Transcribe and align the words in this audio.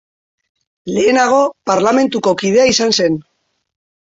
Lehenago 0.95 1.41
Parlamentuko 1.73 2.35
kidea 2.41 2.67
izan 2.73 2.97
zen. 2.97 3.21